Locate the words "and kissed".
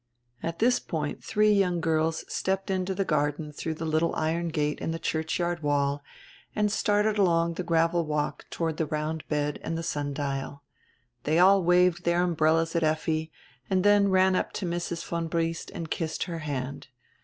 15.69-16.23